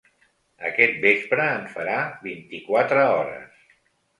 Aquest 0.69 0.95
vespre 1.03 1.45
en 1.57 1.67
farà 1.75 1.99
vint-i-quatre 2.27 3.07
hores. 3.13 3.65